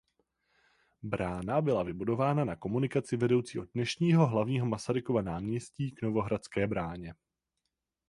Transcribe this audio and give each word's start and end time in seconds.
Brána 1.01 1.61
byla 1.61 1.83
vybudována 1.83 2.45
na 2.45 2.55
komunikaci 2.55 3.17
vedoucí 3.17 3.59
od 3.59 3.69
dnešního 3.73 4.27
hlavního 4.27 4.65
Masarykova 4.65 5.21
náměstí 5.21 5.91
k 5.91 6.01
Novohradské 6.01 6.67
bráně. 6.67 7.13